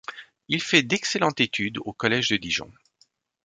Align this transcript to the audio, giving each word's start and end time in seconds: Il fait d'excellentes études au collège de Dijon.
Il 0.47 0.63
fait 0.63 0.81
d'excellentes 0.81 1.41
études 1.41 1.77
au 1.85 1.93
collège 1.93 2.29
de 2.29 2.37
Dijon. 2.37 2.73